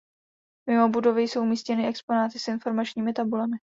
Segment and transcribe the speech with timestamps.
[0.69, 3.57] Mimo budovy jsou umístěny exponáty s informačními tabulemi.